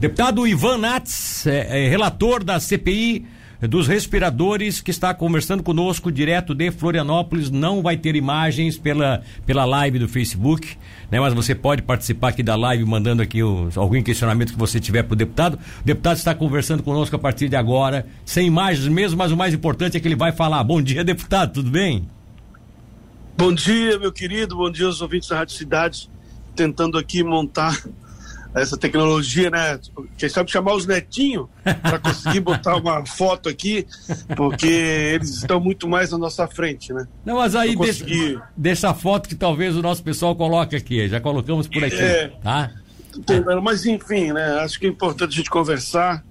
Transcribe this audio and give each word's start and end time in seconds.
Deputado 0.00 0.46
Ivan 0.46 0.78
Nats, 0.78 1.44
é, 1.44 1.86
é, 1.86 1.88
relator 1.88 2.44
da 2.44 2.60
CPI 2.60 3.26
dos 3.62 3.88
respiradores, 3.88 4.80
que 4.80 4.92
está 4.92 5.12
conversando 5.12 5.60
conosco 5.60 6.12
direto 6.12 6.54
de 6.54 6.70
Florianópolis. 6.70 7.50
Não 7.50 7.82
vai 7.82 7.96
ter 7.96 8.14
imagens 8.14 8.78
pela, 8.78 9.24
pela 9.44 9.64
live 9.64 9.98
do 9.98 10.06
Facebook, 10.06 10.76
né? 11.10 11.18
Mas 11.18 11.34
você 11.34 11.52
pode 11.52 11.82
participar 11.82 12.28
aqui 12.28 12.44
da 12.44 12.54
live 12.54 12.84
mandando 12.84 13.22
aqui 13.22 13.40
algum 13.40 14.00
questionamento 14.00 14.52
que 14.52 14.58
você 14.58 14.78
tiver 14.78 15.02
para 15.02 15.14
o 15.14 15.16
deputado. 15.16 15.58
O 15.80 15.84
deputado 15.84 16.16
está 16.16 16.32
conversando 16.32 16.84
conosco 16.84 17.16
a 17.16 17.18
partir 17.18 17.48
de 17.48 17.56
agora, 17.56 18.06
sem 18.24 18.46
imagens 18.46 18.86
mesmo, 18.86 19.18
mas 19.18 19.32
o 19.32 19.36
mais 19.36 19.52
importante 19.52 19.96
é 19.96 20.00
que 20.00 20.06
ele 20.06 20.14
vai 20.14 20.30
falar. 20.30 20.62
Bom 20.62 20.80
dia, 20.80 21.02
deputado, 21.02 21.54
tudo 21.54 21.72
bem? 21.72 22.08
Bom 23.36 23.52
dia, 23.52 23.98
meu 23.98 24.12
querido, 24.12 24.54
bom 24.54 24.70
dia 24.70 24.86
aos 24.86 25.00
ouvintes 25.00 25.28
da 25.28 25.38
Rádio 25.38 25.56
Cidade, 25.56 26.08
tentando 26.54 26.96
aqui 26.96 27.24
montar 27.24 27.82
essa 28.54 28.76
tecnologia, 28.76 29.50
né? 29.50 29.78
Quem 30.16 30.28
sabe 30.28 30.50
chamar 30.50 30.74
os 30.74 30.86
netinhos 30.86 31.48
para 31.82 31.98
conseguir 31.98 32.40
botar 32.40 32.76
uma 32.76 33.04
foto 33.04 33.48
aqui, 33.48 33.86
porque 34.36 34.66
eles 34.66 35.30
estão 35.30 35.60
muito 35.60 35.88
mais 35.88 36.10
na 36.10 36.18
nossa 36.18 36.46
frente, 36.46 36.92
né? 36.92 37.06
Não, 37.24 37.36
mas 37.36 37.54
aí 37.54 37.76
deixa, 37.76 38.04
deixa 38.56 38.90
a 38.90 38.94
foto 38.94 39.28
que 39.28 39.34
talvez 39.34 39.76
o 39.76 39.82
nosso 39.82 40.02
pessoal 40.02 40.34
coloque 40.34 40.74
aqui, 40.76 41.08
já 41.08 41.20
colocamos 41.20 41.68
por 41.68 41.84
aqui, 41.84 41.96
é, 41.96 42.28
tá? 42.42 42.72
Mas 43.62 43.84
enfim, 43.84 44.32
né? 44.32 44.60
Acho 44.60 44.78
que 44.78 44.86
é 44.86 44.88
importante 44.88 45.32
a 45.32 45.36
gente 45.36 45.50
conversar. 45.50 46.24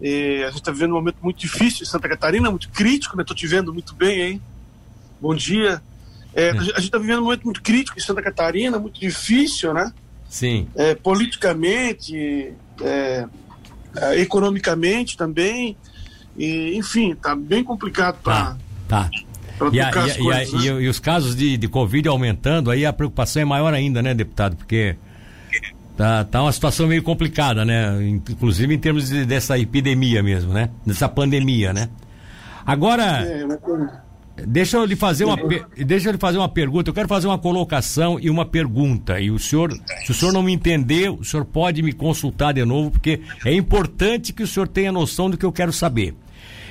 E 0.00 0.42
a 0.42 0.48
gente 0.48 0.58
está 0.58 0.70
vivendo 0.70 0.90
um 0.90 0.96
momento 0.96 1.16
muito 1.22 1.38
difícil 1.38 1.82
em 1.82 1.86
Santa 1.86 2.06
Catarina, 2.06 2.50
muito 2.50 2.68
crítico, 2.68 3.16
né? 3.16 3.24
Tô 3.24 3.34
te 3.34 3.46
vendo 3.46 3.72
muito 3.72 3.94
bem, 3.94 4.20
hein? 4.20 4.42
Bom 5.18 5.34
dia. 5.34 5.80
É, 6.34 6.48
é. 6.48 6.50
A 6.50 6.62
gente 6.62 6.80
está 6.80 6.98
vivendo 6.98 7.20
um 7.20 7.24
momento 7.24 7.44
muito 7.44 7.62
crítico 7.62 7.98
em 7.98 8.02
Santa 8.02 8.20
Catarina, 8.20 8.78
muito 8.78 9.00
difícil, 9.00 9.72
né? 9.72 9.90
Sim. 10.28 10.68
É, 10.74 10.94
politicamente, 10.94 12.52
é, 12.80 13.26
é, 13.96 14.20
economicamente 14.20 15.16
também. 15.16 15.76
E, 16.36 16.76
enfim, 16.76 17.14
tá 17.14 17.34
bem 17.34 17.64
complicado 17.64 18.18
para. 18.22 18.56
Tá. 18.86 19.08
tá. 19.08 19.10
E, 19.72 19.80
a, 19.80 19.88
e, 19.88 19.92
coisas, 19.92 20.18
e, 20.18 20.72
né? 20.72 20.82
e, 20.82 20.88
os 20.88 20.98
casos 20.98 21.34
de, 21.34 21.56
de 21.56 21.66
Covid 21.66 22.06
aumentando, 22.08 22.70
aí 22.70 22.84
a 22.84 22.92
preocupação 22.92 23.40
é 23.40 23.44
maior 23.44 23.72
ainda, 23.72 24.02
né, 24.02 24.14
deputado? 24.14 24.54
Porque 24.54 24.96
tá, 25.96 26.24
tá 26.24 26.42
uma 26.42 26.52
situação 26.52 26.86
meio 26.86 27.02
complicada, 27.02 27.64
né? 27.64 28.06
Inclusive 28.06 28.74
em 28.74 28.78
termos 28.78 29.08
de, 29.08 29.24
dessa 29.24 29.58
epidemia 29.58 30.22
mesmo, 30.22 30.52
né? 30.52 30.68
Dessa 30.84 31.08
pandemia, 31.08 31.72
né? 31.72 31.88
Agora. 32.66 33.24
É, 33.26 33.44
Deixa 34.44 34.76
eu 34.76 34.84
lhe 34.84 34.96
fazer 34.96 35.24
uma 35.24 35.36
deixa 35.76 36.08
eu 36.08 36.12
lhe 36.12 36.18
fazer 36.18 36.38
uma 36.38 36.48
pergunta. 36.48 36.90
Eu 36.90 36.94
quero 36.94 37.08
fazer 37.08 37.26
uma 37.26 37.38
colocação 37.38 38.18
e 38.20 38.28
uma 38.28 38.44
pergunta. 38.44 39.18
E 39.20 39.30
o 39.30 39.38
senhor, 39.38 39.72
se 40.04 40.10
o 40.10 40.14
senhor 40.14 40.32
não 40.32 40.42
me 40.42 40.52
entendeu, 40.52 41.14
o 41.14 41.24
senhor 41.24 41.44
pode 41.44 41.82
me 41.82 41.92
consultar 41.92 42.52
de 42.52 42.64
novo, 42.64 42.90
porque 42.90 43.20
é 43.44 43.54
importante 43.54 44.32
que 44.32 44.42
o 44.42 44.46
senhor 44.46 44.68
tenha 44.68 44.92
noção 44.92 45.30
do 45.30 45.38
que 45.38 45.46
eu 45.46 45.52
quero 45.52 45.72
saber. 45.72 46.14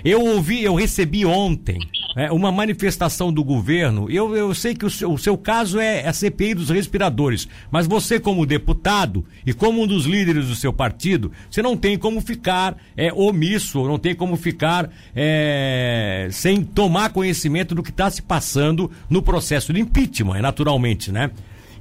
Eu 0.05 0.23
ouvi, 0.23 0.63
eu 0.63 0.75
recebi 0.75 1.25
ontem 1.25 1.79
é, 2.15 2.31
uma 2.31 2.51
manifestação 2.51 3.33
do 3.33 3.43
governo. 3.43 4.07
Eu, 4.07 4.35
eu 4.35 4.53
sei 4.53 4.75
que 4.75 4.85
o 4.85 4.89
seu, 4.89 5.11
o 5.11 5.17
seu 5.17 5.35
caso 5.35 5.79
é 5.79 6.07
a 6.07 6.13
CPI 6.13 6.53
dos 6.53 6.69
respiradores, 6.69 7.47
mas 7.71 7.87
você, 7.87 8.19
como 8.19 8.45
deputado 8.45 9.25
e 9.43 9.51
como 9.51 9.81
um 9.81 9.87
dos 9.87 10.05
líderes 10.05 10.47
do 10.47 10.53
seu 10.53 10.71
partido, 10.71 11.31
você 11.49 11.59
não 11.63 11.75
tem 11.75 11.97
como 11.97 12.21
ficar 12.21 12.77
é, 12.95 13.11
omisso, 13.11 13.83
não 13.87 13.97
tem 13.97 14.13
como 14.13 14.37
ficar 14.37 14.91
é, 15.15 16.27
sem 16.31 16.63
tomar 16.63 17.09
conhecimento 17.09 17.73
do 17.73 17.81
que 17.81 17.89
está 17.89 18.07
se 18.11 18.21
passando 18.21 18.91
no 19.09 19.23
processo 19.23 19.73
de 19.73 19.81
impeachment, 19.81 20.39
naturalmente, 20.39 21.11
né? 21.11 21.31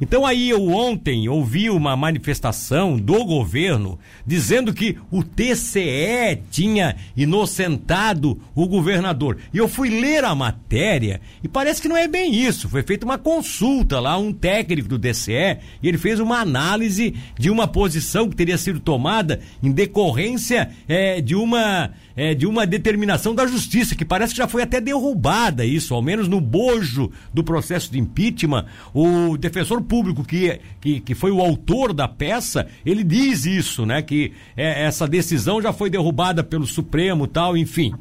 Então 0.05 0.27
aí 0.27 0.50
eu 0.50 0.69
ontem 0.69 1.30
ouvi 1.30 1.70
uma 1.70 1.97
manifestação 1.97 2.98
do 2.98 3.24
governo 3.24 3.98
dizendo 4.27 4.74
que 4.74 4.98
o 5.11 5.24
TCE 5.24 6.42
tinha 6.50 6.94
inocentado 7.16 8.38
o 8.55 8.69
governador. 8.69 9.38
E 9.50 9.56
eu 9.56 9.66
fui 9.66 9.88
ler 9.88 10.22
a 10.22 10.34
matéria 10.34 11.22
e 11.42 11.48
parece 11.48 11.80
que 11.80 11.88
não 11.88 11.96
é 11.96 12.06
bem 12.06 12.34
isso. 12.34 12.68
Foi 12.68 12.83
feita 12.83 13.06
uma 13.06 13.17
consulta 13.17 13.98
lá, 13.98 14.18
um 14.18 14.30
técnico 14.30 14.90
do 14.90 14.98
TCE, 14.98 15.56
e 15.83 15.89
ele 15.89 15.96
fez 15.96 16.20
uma 16.20 16.39
análise 16.39 17.14
de 17.39 17.48
uma 17.48 17.67
posição 17.67 18.28
que 18.28 18.36
teria 18.36 18.58
sido 18.58 18.80
tomada 18.80 19.40
em 19.62 19.73
decorrência 19.73 20.68
é, 20.86 21.23
de 21.23 21.34
uma 21.34 21.92
é, 22.17 22.34
de 22.34 22.46
uma 22.46 22.67
determinação 22.67 23.34
da 23.34 23.46
justiça, 23.46 23.95
que 23.95 24.05
parece 24.05 24.33
que 24.33 24.39
já 24.39 24.48
foi 24.48 24.62
até 24.62 24.80
derrubada 24.80 25.64
isso, 25.64 25.95
ao 25.95 26.02
menos 26.02 26.28
no 26.28 26.40
bojo 26.40 27.11
do 27.33 27.42
processo 27.42 27.90
de 27.90 27.98
impeachment. 27.98 28.67
O 28.92 29.36
defensor 29.36 29.83
público, 29.83 29.93
que, 30.27 30.60
que, 30.80 31.00
que 31.00 31.14
foi 31.14 31.30
o 31.30 31.40
autor 31.40 31.92
da 31.92 32.08
peça, 32.08 32.66
ele 32.84 33.05
diz 33.05 33.44
isso, 33.44 33.84
né? 33.84 34.02
Que 34.02 34.32
é, 34.56 34.84
essa 34.84 35.06
decisão 35.06 35.60
já 35.60 35.72
foi 35.72 35.90
derrubada 35.90 36.42
pelo 36.42 36.66
Supremo 36.66 37.27
tal, 37.27 37.56
enfim. 37.56 37.94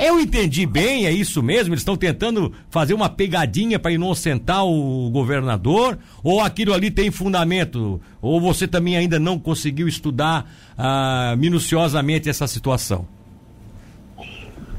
Eu 0.00 0.20
entendi 0.20 0.64
bem, 0.64 1.06
é 1.06 1.10
isso 1.10 1.42
mesmo? 1.42 1.74
Eles 1.74 1.80
estão 1.80 1.96
tentando 1.96 2.52
fazer 2.70 2.94
uma 2.94 3.08
pegadinha 3.08 3.78
para 3.78 3.90
inocentar 3.90 4.64
o 4.64 5.10
governador? 5.10 5.98
Ou 6.22 6.40
aquilo 6.40 6.72
ali 6.72 6.90
tem 6.90 7.10
fundamento? 7.10 8.00
Ou 8.22 8.40
você 8.40 8.68
também 8.68 8.96
ainda 8.96 9.18
não 9.18 9.38
conseguiu 9.38 9.88
estudar 9.88 10.48
ah, 10.76 11.34
minuciosamente 11.36 12.28
essa 12.28 12.46
situação? 12.46 13.08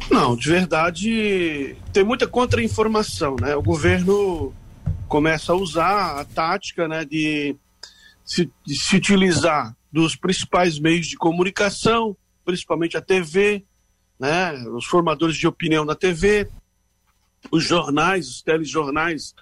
Não, 0.10 0.36
de 0.36 0.50
verdade, 0.50 1.76
tem 1.92 2.04
muita 2.04 2.26
contra-informação, 2.26 3.36
né? 3.40 3.56
O 3.56 3.62
governo 3.62 4.54
começa 5.10 5.52
a 5.52 5.56
usar 5.56 6.20
a 6.20 6.24
tática, 6.24 6.88
né, 6.88 7.04
de 7.04 7.56
se, 8.24 8.50
de 8.66 8.80
se 8.80 8.96
utilizar 8.96 9.76
dos 9.92 10.16
principais 10.16 10.80
meios 10.80 11.08
de 11.08 11.18
comunicação, 11.18 12.16
principalmente 12.46 12.96
a 12.96 13.02
TV, 13.02 13.66
né, 14.20 14.54
os 14.76 14.86
formadores 14.86 15.36
de 15.36 15.48
opinião 15.48 15.86
da 15.86 15.96
TV, 15.96 16.48
os 17.52 17.64
jornais, 17.64 18.30
os 18.30 18.42
telejornais 18.44 19.34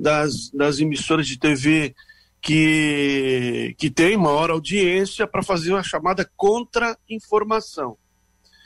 das, 0.00 0.50
das 0.50 0.80
emissoras 0.80 1.26
de 1.26 1.38
TV 1.38 1.94
que, 2.40 3.74
que 3.78 3.90
têm 3.90 4.16
maior 4.16 4.50
audiência 4.50 5.26
para 5.26 5.42
fazer 5.42 5.72
uma 5.72 5.82
chamada 5.82 6.28
contra-informação. 6.36 7.96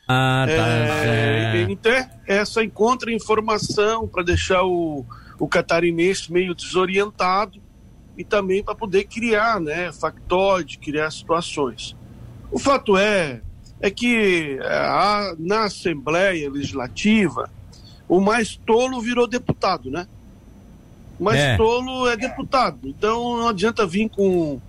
Ah, 0.09 0.47
tá. 0.47 0.53
É, 0.53 1.57
é. 1.57 1.67
Então, 1.69 1.93
essa 2.27 2.63
encontra 2.63 3.13
informação 3.13 4.07
para 4.07 4.23
deixar 4.23 4.63
o, 4.63 5.05
o 5.38 5.48
catarinense 5.48 6.32
meio 6.32 6.54
desorientado 6.54 7.60
e 8.16 8.24
também 8.24 8.62
para 8.62 8.74
poder 8.74 9.04
criar, 9.04 9.60
né, 9.60 9.92
factoide, 9.92 10.78
criar 10.78 11.10
situações. 11.10 11.97
O 12.50 12.58
fato 12.58 12.97
é, 12.97 13.42
é 13.80 13.91
que 13.91 14.58
é, 14.60 14.69
a, 14.69 15.34
na 15.38 15.64
Assembleia 15.64 16.50
Legislativa, 16.50 17.50
o 18.08 18.20
mais 18.20 18.56
tolo 18.56 19.00
virou 19.00 19.26
deputado, 19.26 19.91
né? 19.91 20.06
O 21.19 21.24
mais 21.24 21.41
é. 21.41 21.56
tolo 21.56 22.08
é 22.08 22.16
deputado. 22.16 22.88
Então 22.88 23.36
não 23.36 23.48
adianta 23.48 23.86
vir 23.86 24.08
com 24.08 24.60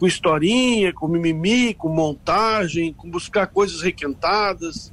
com 0.00 0.06
historinha, 0.06 0.94
com 0.94 1.06
mimimi, 1.06 1.74
com 1.74 1.90
montagem, 1.90 2.90
com 2.94 3.10
buscar 3.10 3.46
coisas 3.48 3.82
requentadas. 3.82 4.90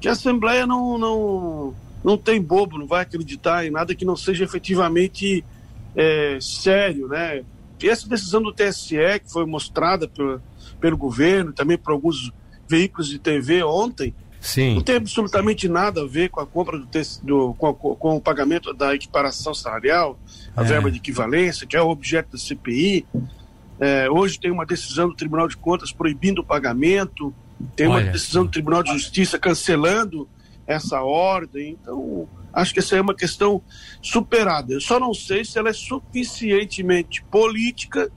Que 0.00 0.08
a 0.08 0.12
Assembleia 0.12 0.64
não, 0.64 0.96
não, 0.96 1.74
não 2.04 2.18
tem 2.18 2.40
bobo, 2.40 2.78
não 2.78 2.86
vai 2.86 3.02
acreditar 3.02 3.66
em 3.66 3.70
nada 3.70 3.94
que 3.94 4.04
não 4.04 4.14
seja 4.14 4.44
efetivamente 4.44 5.42
é, 5.96 6.38
sério, 6.40 7.08
né? 7.08 7.42
E 7.82 7.88
essa 7.88 8.08
decisão 8.08 8.42
do 8.42 8.52
TSE, 8.52 8.96
que 9.22 9.32
foi 9.32 9.44
mostrada 9.44 10.06
pelo, 10.06 10.40
pelo 10.80 10.96
governo, 10.96 11.52
também 11.52 11.76
por 11.76 11.92
alguns 11.92 12.32
veículos 12.68 13.08
de 13.08 13.18
TV 13.18 13.62
ontem, 13.62 14.14
Sim. 14.40 14.74
não 14.74 14.82
tem 14.82 14.96
absolutamente 14.96 15.68
nada 15.68 16.02
a 16.02 16.06
ver 16.06 16.28
com 16.28 16.40
a 16.40 16.46
compra 16.46 16.78
do, 16.78 16.86
do 17.22 17.54
com, 17.54 17.66
a, 17.68 17.74
com, 17.74 18.16
o 18.16 18.20
pagamento 18.20 18.72
da 18.72 18.94
equiparação 18.94 19.54
salarial, 19.54 20.18
a 20.56 20.62
é. 20.62 20.64
verba 20.64 20.90
de 20.90 20.98
equivalência, 20.98 21.66
que 21.66 21.76
é 21.76 21.82
o 21.82 21.88
objeto 21.88 22.32
da 22.32 22.38
CPI. 22.38 23.06
É, 23.80 24.08
hoje 24.10 24.38
tem 24.38 24.50
uma 24.50 24.64
decisão 24.64 25.08
do 25.08 25.14
Tribunal 25.14 25.48
de 25.48 25.56
Contas 25.56 25.92
proibindo 25.92 26.40
o 26.40 26.44
pagamento, 26.44 27.34
tem 27.74 27.86
Olha. 27.86 28.04
uma 28.04 28.12
decisão 28.12 28.44
do 28.44 28.50
Tribunal 28.50 28.82
de 28.82 28.92
Justiça 28.92 29.38
cancelando 29.38 30.28
essa 30.66 31.02
ordem. 31.02 31.76
Então, 31.80 32.28
acho 32.52 32.72
que 32.72 32.80
essa 32.80 32.96
é 32.96 33.00
uma 33.00 33.14
questão 33.14 33.62
superada. 34.00 34.72
Eu 34.72 34.80
só 34.80 34.98
não 34.98 35.12
sei 35.12 35.44
se 35.44 35.58
ela 35.58 35.70
é 35.70 35.72
suficientemente 35.72 37.24
política 37.24 38.10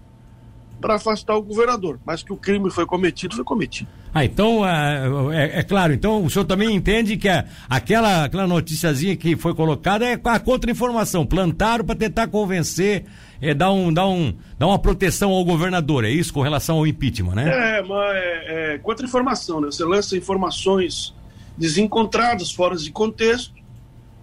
para 0.80 0.96
afastar 0.96 1.36
o 1.36 1.42
governador, 1.42 2.00
mas 2.06 2.22
que 2.22 2.32
o 2.32 2.38
crime 2.38 2.70
foi 2.70 2.86
cometido, 2.86 3.36
foi 3.36 3.44
cometido. 3.44 3.90
Ah, 4.14 4.24
então, 4.24 4.66
é, 4.66 5.08
é, 5.34 5.60
é 5.60 5.64
claro, 5.64 5.94
então 5.94 6.24
o 6.24 6.30
senhor 6.30 6.46
também 6.46 6.74
entende 6.74 7.18
que 7.18 7.28
a, 7.28 7.46
aquela, 7.70 8.26
aquela 8.26 8.48
noticiazinha 8.48 9.16
que 9.16 9.36
foi 9.36 9.54
colocada 9.54 10.06
é 10.06 10.20
a 10.24 10.40
contra-informação, 10.40 11.26
plantaram 11.26 11.84
para 11.84 11.96
tentar 11.96 12.28
convencer 12.28 13.06
é, 13.42 13.54
dar, 13.54 13.72
um, 13.72 13.94
dar, 13.94 14.08
um, 14.08 14.36
dar 14.58 14.68
uma 14.68 14.80
proteção 14.80 15.32
ao 15.32 15.44
governador, 15.44 16.06
é 16.06 16.10
isso 16.10 16.34
com 16.34 16.42
relação 16.42 16.78
ao 16.78 16.88
impeachment, 16.88 17.36
né? 17.36 17.78
É, 17.78 17.82
mas 17.82 18.16
é, 18.16 18.74
é 18.74 18.78
contra-informação, 18.80 19.62
né? 19.62 19.68
Você 19.68 19.84
lança 19.84 20.18
informações 20.18 21.14
desencontradas, 21.58 22.52
fora 22.52 22.76
de 22.76 22.92
contexto, 22.92 23.54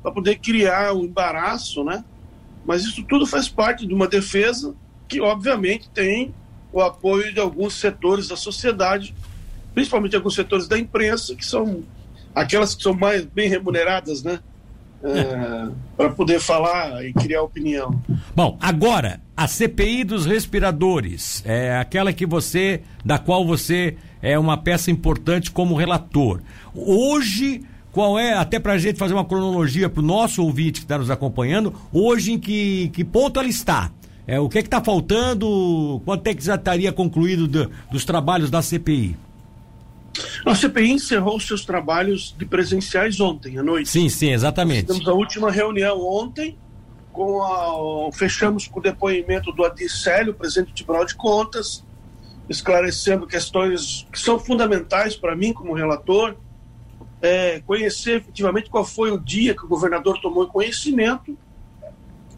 para 0.02 0.12
poder 0.12 0.36
criar 0.36 0.92
um 0.94 1.04
embaraço, 1.04 1.82
né? 1.82 2.04
Mas 2.64 2.84
isso 2.84 3.02
tudo 3.04 3.26
faz 3.26 3.48
parte 3.48 3.86
de 3.86 3.92
uma 3.92 4.06
defesa 4.06 4.74
que, 5.08 5.20
obviamente, 5.20 5.88
tem 5.90 6.34
o 6.72 6.80
apoio 6.80 7.32
de 7.32 7.40
alguns 7.40 7.74
setores 7.74 8.28
da 8.28 8.36
sociedade, 8.36 9.14
principalmente 9.74 10.16
alguns 10.16 10.34
setores 10.34 10.66
da 10.66 10.78
imprensa, 10.78 11.34
que 11.34 11.44
são 11.44 11.82
aquelas 12.34 12.74
que 12.74 12.82
são 12.82 12.94
mais 12.94 13.24
bem 13.24 13.48
remuneradas, 13.48 14.22
né? 14.22 14.40
É, 15.02 15.68
para 15.98 16.10
poder 16.10 16.40
falar 16.40 17.04
e 17.04 17.12
criar 17.12 17.42
opinião. 17.42 18.00
Bom, 18.34 18.56
agora 18.58 19.20
a 19.36 19.46
CPI 19.46 20.02
dos 20.02 20.24
respiradores 20.24 21.42
é 21.44 21.76
aquela 21.76 22.10
que 22.10 22.24
você, 22.24 22.80
da 23.04 23.18
qual 23.18 23.46
você 23.46 23.98
é 24.24 24.38
uma 24.38 24.56
peça 24.56 24.90
importante 24.90 25.50
como 25.50 25.74
relator. 25.74 26.40
Hoje 26.74 27.62
qual 27.92 28.18
é, 28.18 28.34
até 28.34 28.58
para 28.58 28.72
a 28.72 28.78
gente 28.78 28.98
fazer 28.98 29.14
uma 29.14 29.24
cronologia 29.24 29.88
para 29.88 30.00
o 30.00 30.04
nosso 30.04 30.42
ouvinte 30.42 30.80
que 30.80 30.84
está 30.84 30.98
nos 30.98 31.12
acompanhando, 31.12 31.72
hoje 31.92 32.32
em 32.32 32.38
que, 32.40 32.88
que 32.88 33.04
ponto 33.04 33.38
ela 33.38 33.48
está? 33.48 33.92
É, 34.26 34.40
o 34.40 34.48
que 34.48 34.58
é 34.58 34.62
está 34.62 34.82
faltando? 34.82 36.02
Quanto 36.04 36.26
é 36.26 36.34
que 36.34 36.42
já 36.42 36.56
estaria 36.56 36.92
concluído 36.92 37.46
do, 37.46 37.70
dos 37.92 38.04
trabalhos 38.04 38.50
da 38.50 38.60
CPI? 38.62 39.16
A 40.44 40.54
CPI 40.56 40.92
encerrou 40.92 41.38
seus 41.38 41.64
trabalhos 41.64 42.34
de 42.36 42.44
presenciais 42.44 43.20
ontem 43.20 43.58
à 43.58 43.62
noite. 43.62 43.88
Sim, 43.88 44.08
sim, 44.08 44.32
exatamente. 44.32 44.88
Nós 44.88 44.98
tivemos 44.98 45.08
a 45.08 45.14
última 45.16 45.52
reunião 45.52 46.00
ontem, 46.00 46.56
com 47.12 47.42
a, 47.42 48.10
fechamos 48.12 48.66
com 48.66 48.80
o 48.80 48.82
depoimento 48.82 49.52
do 49.52 49.64
Adicélio, 49.64 50.34
presidente 50.34 50.70
do 50.70 50.74
Tribunal 50.74 51.04
de 51.04 51.14
Contas, 51.14 51.84
esclarecendo 52.48 53.26
questões 53.26 54.06
que 54.12 54.20
são 54.20 54.38
fundamentais 54.38 55.16
para 55.16 55.34
mim 55.34 55.52
como 55.52 55.72
relator, 55.72 56.36
é, 57.22 57.60
conhecer 57.60 58.16
efetivamente 58.18 58.68
qual 58.68 58.84
foi 58.84 59.10
o 59.10 59.18
dia 59.18 59.54
que 59.54 59.64
o 59.64 59.68
governador 59.68 60.20
tomou 60.20 60.46
conhecimento, 60.46 61.36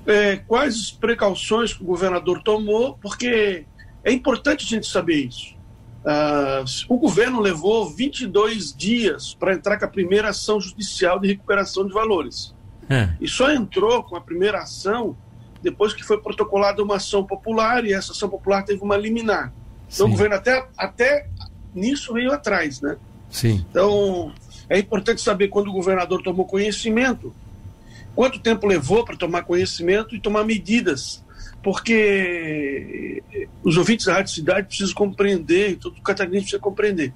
é, 0.07 0.37
quais 0.37 0.93
precauções 0.93 1.73
que 1.73 1.83
o 1.83 1.87
governador 1.87 2.43
tomou, 2.43 2.97
porque 3.03 3.67
é 4.05 4.13
importante 4.13 4.65
a 4.65 4.69
gente 4.69 4.87
saber 4.87 5.27
isso. 5.27 5.57
Uh, 6.07 6.63
o 6.89 6.97
governo 6.97 7.41
levou 7.41 7.91
22 7.91 8.73
dias 8.73 9.35
para 9.35 9.53
entrar 9.53 9.77
com 9.77 9.85
a 9.85 9.89
primeira 9.89 10.29
ação 10.29 10.61
judicial 10.61 11.19
de 11.19 11.27
recuperação 11.27 11.85
de 11.85 11.93
valores. 11.93 12.55
É. 12.89 13.17
E 13.21 13.27
só 13.27 13.51
entrou 13.51 14.05
com 14.05 14.15
a 14.15 14.21
primeira 14.21 14.61
ação 14.61 15.17
depois 15.61 15.93
que 15.93 16.05
foi 16.05 16.21
protocolada 16.21 16.81
uma 16.81 16.95
ação 16.95 17.25
popular 17.25 17.85
e 17.85 17.93
essa 17.93 18.13
ação 18.13 18.29
popular 18.29 18.63
teve 18.63 18.81
uma 18.85 18.97
liminar. 18.97 19.53
Então 19.87 20.07
Sim. 20.07 20.13
o 20.13 20.17
governo 20.17 20.37
até, 20.37 20.67
até 20.77 21.29
nisso 21.75 22.13
veio 22.13 22.33
atrás, 22.33 22.81
né? 22.81 22.97
Sim. 23.31 23.65
Então 23.71 24.33
é 24.69 24.79
importante 24.79 25.21
saber 25.21 25.49
quando 25.49 25.69
o 25.69 25.73
governador 25.73 26.23
tomou 26.23 26.45
conhecimento, 26.47 27.35
quanto 28.15 28.41
tempo 28.41 28.67
levou 28.67 29.05
para 29.05 29.17
tomar 29.17 29.43
conhecimento 29.43 30.15
e 30.15 30.21
tomar 30.21 30.45
medidas, 30.45 31.23
porque 31.63 33.23
os 33.63 33.77
ouvintes 33.77 34.07
da 34.07 34.15
Rádio 34.15 34.33
Cidade 34.33 34.69
precisam 34.69 34.95
compreender, 34.95 35.77
todo 35.77 36.01
catarinense 36.01 36.45
precisa 36.45 36.61
compreender. 36.61 37.13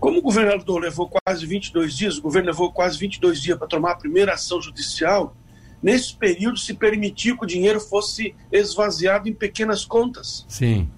Como 0.00 0.18
o 0.18 0.22
governador 0.22 0.80
levou 0.80 1.08
quase 1.08 1.44
22 1.44 1.96
dias, 1.96 2.18
o 2.18 2.22
governo 2.22 2.48
levou 2.48 2.72
quase 2.72 2.98
22 2.98 3.40
dias 3.40 3.58
para 3.58 3.66
tomar 3.66 3.92
a 3.92 3.96
primeira 3.96 4.34
ação 4.34 4.60
judicial, 4.60 5.36
nesse 5.82 6.14
período 6.14 6.58
se 6.58 6.74
permitiu 6.74 7.36
que 7.36 7.44
o 7.44 7.46
dinheiro 7.46 7.80
fosse 7.80 8.34
esvaziado 8.52 9.28
em 9.28 9.32
pequenas 9.32 9.84
contas. 9.84 10.44
Sim. 10.48 10.88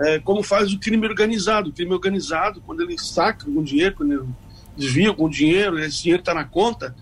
É, 0.00 0.18
como 0.20 0.42
faz 0.42 0.72
o 0.72 0.78
crime 0.78 1.06
organizado. 1.06 1.70
O 1.70 1.72
crime 1.72 1.92
organizado, 1.92 2.60
quando 2.60 2.82
ele 2.82 2.98
saca 2.98 3.46
algum 3.46 3.62
dinheiro, 3.62 3.96
quando 3.96 4.12
ele 4.12 4.28
desvia 4.76 5.08
algum 5.08 5.28
dinheiro, 5.28 5.78
esse 5.78 6.02
dinheiro 6.02 6.20
está 6.20 6.32
na 6.32 6.44
conta, 6.44 6.94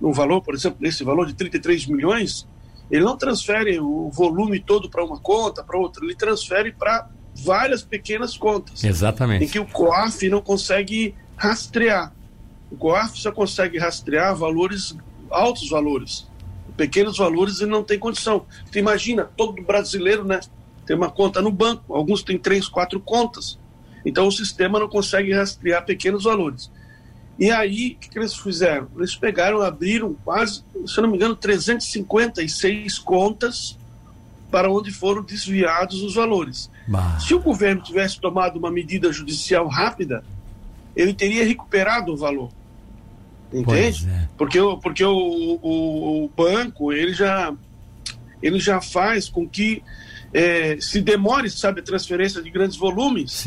no 0.00 0.12
valor, 0.12 0.42
por 0.42 0.54
exemplo, 0.54 0.78
nesse 0.80 1.02
valor 1.02 1.26
de 1.26 1.34
33 1.34 1.86
milhões, 1.86 2.46
ele 2.90 3.04
não 3.04 3.16
transfere 3.16 3.80
o 3.80 4.10
volume 4.10 4.60
todo 4.60 4.90
para 4.90 5.02
uma 5.02 5.18
conta, 5.18 5.64
para 5.64 5.78
outra, 5.78 6.04
ele 6.04 6.14
transfere 6.14 6.72
para 6.72 7.08
várias 7.34 7.82
pequenas 7.82 8.36
contas. 8.36 8.84
Exatamente. 8.84 9.44
Em 9.44 9.48
que 9.48 9.58
o 9.58 9.66
COAF 9.66 10.28
não 10.28 10.42
consegue 10.42 11.14
rastrear. 11.36 12.12
O 12.70 12.76
COAF 12.76 13.18
só 13.20 13.32
consegue 13.32 13.78
rastrear 13.78 14.36
valores, 14.36 14.96
altos 15.30 15.68
valores. 15.68 16.28
Pequenos 16.76 17.16
valores 17.16 17.60
ele 17.60 17.70
não 17.70 17.82
tem 17.82 17.98
condição. 17.98 18.46
Você 18.70 18.78
imagina, 18.78 19.24
todo 19.36 19.62
brasileiro 19.62 20.24
né, 20.24 20.40
tem 20.86 20.96
uma 20.96 21.10
conta 21.10 21.40
no 21.40 21.50
banco, 21.50 21.94
alguns 21.94 22.22
têm 22.22 22.38
três, 22.38 22.68
quatro 22.68 23.00
contas. 23.00 23.58
Então 24.04 24.26
o 24.26 24.32
sistema 24.32 24.78
não 24.78 24.88
consegue 24.88 25.32
rastrear 25.32 25.84
pequenos 25.84 26.24
valores. 26.24 26.70
E 27.38 27.50
aí, 27.50 27.96
o 27.96 28.00
que, 28.00 28.10
que, 28.10 28.18
eles 28.18 28.34
fizeram? 28.34 28.88
Eles 28.96 29.16
pegaram, 29.16 29.60
abriram 29.60 30.14
quase, 30.24 30.62
se 30.86 31.00
não 31.00 31.08
me 31.08 31.16
engano, 31.16 31.34
356 31.34 32.98
contas 32.98 33.76
para 34.50 34.70
onde 34.70 34.92
foram 34.92 35.22
desviados 35.22 36.00
os 36.00 36.14
valores. 36.14 36.70
Bah. 36.86 37.18
Se 37.18 37.34
o 37.34 37.40
governo 37.40 37.82
tivesse 37.82 38.20
tomado 38.20 38.56
uma 38.56 38.70
medida 38.70 39.12
judicial 39.12 39.66
rápida, 39.66 40.22
ele 40.94 41.12
teria 41.12 41.44
recuperado 41.44 42.12
o 42.12 42.16
valor. 42.16 42.50
Entende? 43.52 44.08
É. 44.08 44.28
Porque, 44.36 44.58
porque 44.80 45.04
o, 45.04 45.58
o, 45.60 46.24
o 46.24 46.28
banco 46.36 46.92
ele 46.92 47.14
já, 47.14 47.52
ele 48.40 48.60
já 48.60 48.80
faz 48.80 49.28
com 49.28 49.48
que 49.48 49.82
é, 50.34 50.76
se 50.80 51.00
demore, 51.00 51.48
sabe, 51.48 51.80
a 51.80 51.82
transferência 51.82 52.42
de 52.42 52.50
grandes 52.50 52.76
volumes 52.76 53.46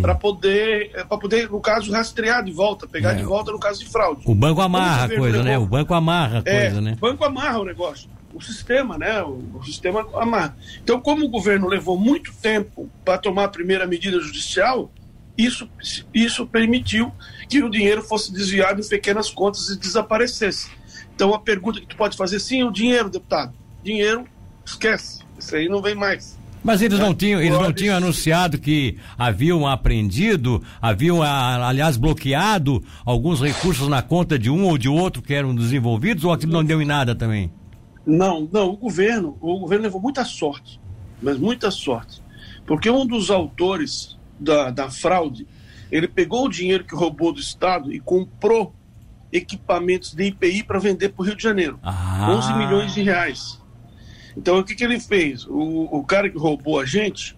para 0.00 0.14
poder, 0.14 0.92
é, 0.94 1.02
para 1.02 1.18
poder, 1.18 1.50
no 1.50 1.60
caso, 1.60 1.90
rastrear 1.90 2.44
de 2.44 2.52
volta, 2.52 2.86
pegar 2.86 3.10
é. 3.10 3.14
de 3.16 3.24
volta 3.24 3.50
no 3.50 3.58
caso 3.58 3.80
de 3.80 3.86
fraude. 3.90 4.22
O 4.24 4.36
banco 4.36 4.60
amarra 4.60 5.06
a 5.06 5.16
coisa, 5.16 5.42
né? 5.42 5.58
O 5.58 5.66
banco 5.66 5.92
amarra 5.92 6.42
a 6.46 6.48
é, 6.48 6.66
coisa, 6.66 6.80
né? 6.80 6.92
O 6.92 7.00
banco 7.00 7.24
amarra 7.24 7.58
o 7.58 7.64
negócio. 7.64 8.08
O 8.32 8.40
sistema, 8.40 8.96
né? 8.96 9.20
O, 9.22 9.42
o 9.54 9.64
sistema 9.64 10.06
amarra. 10.14 10.56
Então, 10.80 11.00
como 11.00 11.24
o 11.24 11.28
governo 11.28 11.66
levou 11.66 11.98
muito 11.98 12.32
tempo 12.40 12.88
para 13.04 13.18
tomar 13.18 13.44
a 13.44 13.48
primeira 13.48 13.84
medida 13.84 14.20
judicial, 14.20 14.92
isso, 15.36 15.68
isso 16.14 16.46
permitiu 16.46 17.12
que 17.48 17.64
o 17.64 17.68
dinheiro 17.68 18.02
fosse 18.02 18.32
desviado 18.32 18.80
em 18.80 18.88
pequenas 18.88 19.28
contas 19.28 19.70
e 19.70 19.76
desaparecesse. 19.76 20.70
Então, 21.16 21.34
a 21.34 21.40
pergunta 21.40 21.80
que 21.80 21.86
tu 21.86 21.96
pode 21.96 22.16
fazer, 22.16 22.38
sim, 22.38 22.62
o 22.62 22.70
dinheiro, 22.70 23.10
deputado. 23.10 23.52
Dinheiro, 23.82 24.24
esquece 24.64 25.26
isso 25.38 25.56
aí 25.56 25.68
não 25.68 25.80
vem 25.80 25.94
mais. 25.94 26.38
Mas 26.62 26.82
eles 26.82 26.98
não 26.98 27.14
tinham, 27.14 27.40
eles 27.40 27.58
não 27.58 27.72
tinham 27.72 27.96
anunciado 27.96 28.58
que 28.58 28.98
haviam 29.16 29.66
apreendido, 29.66 30.62
haviam, 30.82 31.22
aliás, 31.22 31.96
bloqueado 31.96 32.82
alguns 33.04 33.40
recursos 33.40 33.88
na 33.88 34.02
conta 34.02 34.38
de 34.38 34.50
um 34.50 34.64
ou 34.66 34.76
de 34.76 34.88
outro 34.88 35.22
que 35.22 35.32
eram 35.32 35.54
desenvolvidos, 35.54 36.24
ou 36.24 36.32
aquilo 36.32 36.52
não 36.52 36.64
deu 36.64 36.82
em 36.82 36.84
nada 36.84 37.14
também? 37.14 37.50
Não, 38.04 38.48
não, 38.52 38.70
o 38.70 38.76
governo, 38.76 39.36
o 39.40 39.58
governo 39.60 39.84
levou 39.84 40.00
muita 40.00 40.24
sorte, 40.24 40.80
mas 41.22 41.38
muita 41.38 41.70
sorte. 41.70 42.22
Porque 42.66 42.90
um 42.90 43.06
dos 43.06 43.30
autores 43.30 44.18
da, 44.38 44.70
da 44.70 44.90
fraude, 44.90 45.46
ele 45.90 46.08
pegou 46.08 46.46
o 46.46 46.48
dinheiro 46.48 46.84
que 46.84 46.94
roubou 46.94 47.32
do 47.32 47.40
Estado 47.40 47.92
e 47.92 48.00
comprou 48.00 48.74
equipamentos 49.32 50.14
de 50.14 50.24
IPI 50.24 50.62
para 50.62 50.78
vender 50.78 51.10
para 51.10 51.22
o 51.22 51.26
Rio 51.26 51.36
de 51.36 51.42
Janeiro. 51.42 51.78
Ah. 51.82 52.28
11 52.30 52.52
milhões 52.54 52.94
de 52.94 53.02
reais. 53.02 53.60
Então, 54.38 54.60
o 54.60 54.64
que, 54.64 54.76
que 54.76 54.84
ele 54.84 55.00
fez? 55.00 55.44
O, 55.46 55.88
o 55.90 56.04
cara 56.04 56.30
que 56.30 56.38
roubou 56.38 56.78
a 56.78 56.86
gente, 56.86 57.36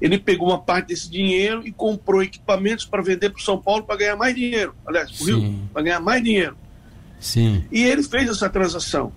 ele 0.00 0.18
pegou 0.18 0.48
uma 0.48 0.58
parte 0.58 0.88
desse 0.88 1.10
dinheiro 1.10 1.66
e 1.66 1.70
comprou 1.70 2.22
equipamentos 2.22 2.86
para 2.86 3.02
vender 3.02 3.28
para 3.28 3.42
São 3.42 3.60
Paulo 3.60 3.84
para 3.84 3.96
ganhar 3.96 4.16
mais 4.16 4.34
dinheiro. 4.34 4.74
Aliás, 4.86 5.12
para 5.12 5.22
o 5.22 5.26
Rio, 5.26 5.54
para 5.70 5.82
ganhar 5.82 6.00
mais 6.00 6.24
dinheiro. 6.24 6.56
Sim. 7.20 7.62
E 7.70 7.82
ele 7.82 8.02
fez 8.02 8.30
essa 8.30 8.48
transação. 8.48 9.12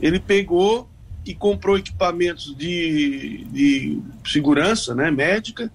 Ele 0.00 0.20
pegou 0.20 0.88
e 1.26 1.34
comprou 1.34 1.76
equipamentos 1.76 2.56
de, 2.56 3.44
de 3.50 4.00
segurança 4.24 4.94
né, 4.94 5.10
médica 5.10 5.72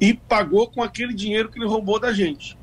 e 0.00 0.14
pagou 0.14 0.66
com 0.66 0.82
aquele 0.82 1.12
dinheiro 1.12 1.50
que 1.50 1.58
ele 1.58 1.68
roubou 1.68 2.00
da 2.00 2.10
gente. 2.14 2.56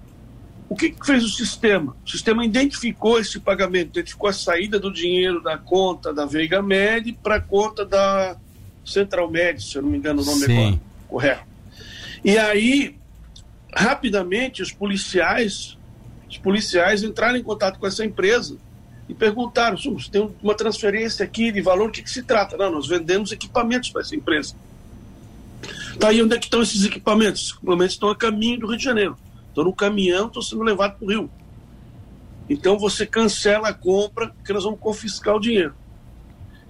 O 0.70 0.76
que, 0.76 0.92
que, 0.92 1.06
fez 1.06 1.24
o 1.24 1.30
sistema? 1.30 1.96
O 2.06 2.10
sistema 2.10 2.46
identificou 2.46 3.20
esse 3.20 3.40
pagamento, 3.40 3.90
identificou 3.90 4.30
a 4.30 4.34
saída 4.34 4.80
do 4.80 4.94
dinheiro 4.94 5.42
da 5.42 5.58
conta 5.58 6.14
da 6.14 6.28
Veiga 6.28 6.62
Med 6.62 7.12
para 7.24 7.38
a 7.38 7.42
conta 7.42 7.84
da 7.84 8.38
Central 8.86 9.32
Med, 9.32 9.62
se 9.64 9.76
eu 9.76 9.82
não 9.82 9.90
me 9.90 9.98
engano 9.98 10.22
o 10.22 10.26
nome 10.26 10.46
Sim. 10.46 10.58
agora, 10.58 10.82
correto. 11.08 11.44
E 12.24 12.38
aí, 12.38 12.96
rapidamente, 13.74 14.62
os 14.62 14.72
policiais, 14.72 15.76
os 16.30 16.38
policiais 16.38 17.02
entraram 17.02 17.38
em 17.38 17.44
contato 17.44 17.80
com 17.80 17.88
essa 17.88 18.06
empresa 18.06 18.56
e 19.08 19.14
perguntaram, 19.16 19.76
tem 20.12 20.30
uma 20.44 20.54
transferência 20.54 21.26
aqui 21.26 21.52
de 21.52 21.62
valor, 21.62 21.90
o 21.90 21.92
que, 21.92 22.04
que 22.04 22.12
se 22.12 22.22
trata? 22.22 22.56
Não, 22.56 22.72
nós 22.72 22.88
vendemos 22.88 23.32
equipamentos 23.32 23.90
para 23.90 24.02
essa 24.02 24.16
empresa. 24.16 24.54
Tá 26.00 26.10
aí 26.10 26.22
onde 26.22 26.36
é 26.36 26.38
que 26.38 26.46
estão 26.46 26.62
esses 26.62 26.86
equipamentos? 26.86 27.48
Os 27.48 27.58
equipamentos 27.58 27.94
estão 27.96 28.10
a 28.10 28.16
caminho 28.16 28.60
do 28.60 28.68
Rio 28.68 28.78
de 28.78 28.84
Janeiro. 28.84 29.18
Estou 29.60 29.66
no 29.66 29.75
caminhão, 29.75 30.28
estou 30.28 30.42
sendo 30.42 30.63
levado 30.63 30.98
para 30.98 31.06
o 31.06 31.10
Rio. 31.10 31.30
Então 32.50 32.80
você 32.80 33.06
cancela 33.06 33.68
a 33.68 33.74
compra, 33.74 34.34
que 34.46 34.54
nós 34.54 34.63
vamos 34.63 34.80
confiscar 34.80 35.36
o 35.36 35.39
dinheiro. 35.39 35.75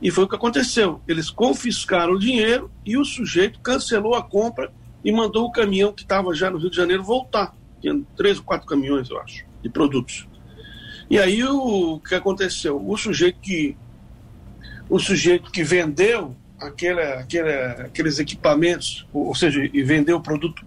E 0.01 0.09
foi 0.09 0.23
o 0.23 0.27
que 0.27 0.35
aconteceu. 0.35 0.99
Eles 1.07 1.29
confiscaram 1.29 2.13
o 2.13 2.19
dinheiro 2.19 2.71
e 2.83 2.97
o 2.97 3.05
sujeito 3.05 3.59
cancelou 3.59 4.15
a 4.15 4.23
compra 4.23 4.73
e 5.05 5.11
mandou 5.11 5.45
o 5.45 5.51
caminhão 5.51 5.93
que 5.93 6.01
estava 6.01 6.33
já 6.33 6.49
no 6.49 6.57
Rio 6.57 6.71
de 6.71 6.75
Janeiro 6.75 7.03
voltar. 7.03 7.55
Tinha 7.79 8.01
três 8.17 8.39
ou 8.39 8.43
quatro 8.43 8.65
caminhões, 8.65 9.07
eu 9.07 9.19
acho, 9.19 9.45
de 9.61 9.69
produtos. 9.69 10.27
E 11.11 11.19
aí 11.19 11.43
o, 11.43 11.93
o 11.93 11.99
que 11.99 12.15
aconteceu? 12.15 12.83
O 12.83 12.97
sujeito 12.97 13.39
que 13.39 13.77
o 14.89 14.97
sujeito 14.97 15.51
que 15.51 15.63
vendeu 15.63 16.35
aquele, 16.59 17.01
aquele, 17.01 17.51
aqueles 17.51 18.17
equipamentos, 18.17 19.05
ou, 19.13 19.35
seja, 19.35 19.69
e 19.71 19.83
vendeu 19.83 20.17
o 20.17 20.21
produto 20.21 20.65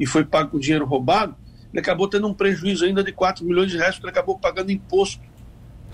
e 0.00 0.06
foi 0.06 0.24
pago 0.24 0.52
com 0.52 0.58
dinheiro 0.58 0.86
roubado, 0.86 1.36
ele 1.72 1.80
acabou 1.80 2.08
tendo 2.08 2.26
um 2.26 2.34
prejuízo 2.34 2.84
ainda 2.84 3.02
de 3.02 3.12
4 3.12 3.44
milhões 3.44 3.70
de 3.70 3.76
reais, 3.76 3.94
porque 3.94 4.06
ele 4.06 4.12
acabou 4.12 4.38
pagando 4.38 4.70
imposto 4.70 5.20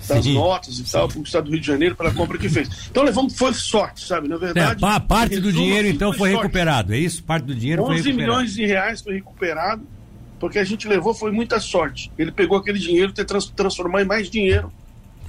das 0.09 0.25
sim, 0.25 0.35
notas 0.35 0.75
e 0.75 0.85
sim. 0.85 0.93
tal, 0.93 1.09
para 1.09 1.19
o 1.19 1.23
Estado 1.23 1.45
do 1.45 1.50
Rio 1.50 1.61
de 1.61 1.66
Janeiro, 1.66 1.97
pela 1.97 2.12
compra 2.12 2.37
que 2.37 2.49
fez. 2.49 2.88
Então 2.90 3.02
levamos, 3.02 3.37
foi 3.37 3.52
sorte, 3.54 4.04
sabe? 4.04 4.28
Na 4.28 4.37
verdade. 4.37 4.85
É, 4.85 5.00
parte 5.00 5.40
do 5.40 5.52
dinheiro, 5.52 5.88
então, 5.88 6.12
foi, 6.12 6.31
foi 6.31 6.37
recuperado, 6.37 6.93
é 6.93 6.99
isso? 6.99 7.23
Parte 7.23 7.45
do 7.45 7.54
dinheiro 7.54 7.85
foi 7.85 7.97
recuperado. 7.97 8.21
11 8.21 8.26
milhões 8.26 8.54
de 8.54 8.66
reais 8.66 9.00
foi 9.00 9.14
recuperado, 9.14 9.87
porque 10.38 10.59
a 10.59 10.64
gente 10.64 10.87
levou 10.88 11.14
foi 11.14 11.31
muita 11.31 11.59
sorte. 11.61 12.11
Ele 12.19 12.31
pegou 12.31 12.59
aquele 12.59 12.78
dinheiro, 12.78 13.12
ter 13.12 13.25
trans, 13.25 13.47
transformar 13.47 14.02
em 14.02 14.04
mais 14.04 14.28
dinheiro, 14.28 14.73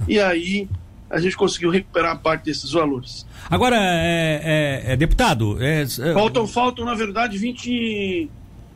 e 0.06 0.20
aí 0.20 0.68
a 1.08 1.20
gente 1.20 1.36
conseguiu 1.36 1.70
recuperar 1.70 2.18
parte 2.18 2.44
desses 2.44 2.72
valores. 2.72 3.24
Agora, 3.48 3.76
é, 3.78 4.82
é, 4.88 4.92
é 4.92 4.96
deputado. 4.96 5.62
É, 5.62 5.82
é 5.82 5.86
faltam, 6.12 6.46
faltam, 6.46 6.84
na 6.84 6.94
verdade, 6.94 7.38
20, 7.38 8.28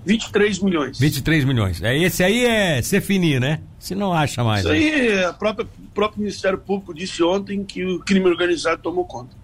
23 0.05 0.59
milhões. 0.61 0.99
23 0.99 1.45
milhões. 1.45 1.83
É, 1.83 1.97
esse 1.99 2.23
aí 2.23 2.45
é 2.45 2.83
ser 2.83 3.01
finir, 3.01 3.41
né? 3.41 3.61
Se 3.79 3.95
não 3.95 4.13
acha 4.13 4.43
mais. 4.43 4.61
Isso 4.61 4.73
aí, 4.73 5.15
né? 5.15 5.27
a 5.27 5.33
própria, 5.33 5.67
o 5.67 5.91
próprio 5.95 6.21
Ministério 6.21 6.59
Público 6.59 6.95
disse 6.95 7.23
ontem 7.23 7.65
que 7.65 7.85
o 7.85 8.01
crime 8.01 8.27
organizado 8.27 8.83
tomou 8.83 9.05
conta. 9.05 9.37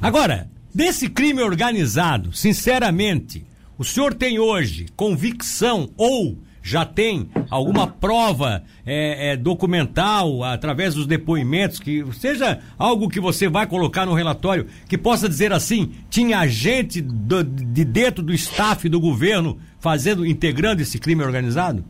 Agora, 0.00 0.48
desse 0.74 1.08
crime 1.08 1.42
organizado, 1.42 2.32
sinceramente, 2.32 3.44
o 3.76 3.84
senhor 3.84 4.14
tem 4.14 4.38
hoje 4.38 4.86
convicção 4.96 5.90
ou 5.96 6.38
já 6.68 6.84
tem 6.84 7.30
alguma 7.48 7.86
prova 7.86 8.62
é, 8.84 9.32
é, 9.32 9.36
documental 9.38 10.44
através 10.44 10.94
dos 10.94 11.06
depoimentos 11.06 11.80
que 11.80 12.04
seja 12.12 12.60
algo 12.76 13.08
que 13.08 13.18
você 13.18 13.48
vai 13.48 13.66
colocar 13.66 14.04
no 14.04 14.12
relatório 14.12 14.66
que 14.86 14.98
possa 14.98 15.26
dizer 15.26 15.50
assim 15.50 15.94
tinha 16.10 16.46
gente 16.46 17.00
do, 17.00 17.42
de 17.42 17.86
dentro 17.86 18.22
do 18.22 18.34
staff 18.34 18.86
do 18.86 19.00
governo 19.00 19.58
fazendo 19.80 20.26
integrando 20.26 20.82
esse 20.82 20.98
crime 20.98 21.24
organizado? 21.24 21.82